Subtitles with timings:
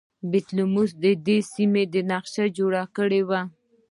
[0.31, 3.41] بطلیموس د دې سیمې نقشه جوړه کړې وه